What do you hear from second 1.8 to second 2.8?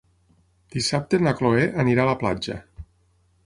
anirà a la platja.